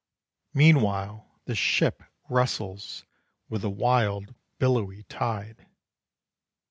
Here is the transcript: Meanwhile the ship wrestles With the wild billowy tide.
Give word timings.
Meanwhile 0.55 1.29
the 1.45 1.53
ship 1.53 2.01
wrestles 2.27 3.05
With 3.49 3.61
the 3.61 3.69
wild 3.69 4.33
billowy 4.57 5.03
tide. 5.03 5.67